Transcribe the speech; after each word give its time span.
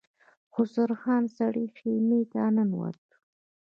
خسرو 0.53 0.95
خان 1.01 1.23
سرې 1.37 1.65
خيمې 1.77 2.21
ته 2.31 2.41
ننوت. 2.55 2.99